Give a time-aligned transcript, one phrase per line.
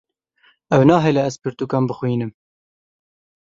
[0.75, 2.31] Ew nahêle ez pirtûkan bixwînim.